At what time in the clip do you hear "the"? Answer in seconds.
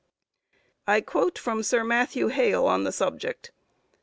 2.85-2.91